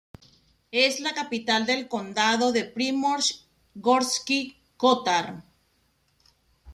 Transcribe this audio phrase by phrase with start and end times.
[0.71, 5.43] Es la capital del condado de Primorje-Gorski Kotar.